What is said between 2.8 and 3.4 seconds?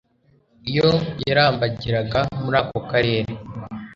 Karere.